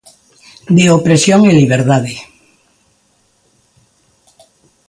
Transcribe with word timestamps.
De 0.77 0.85
opresión 0.97 1.41
e 1.49 1.57
liberdade. 1.61 2.13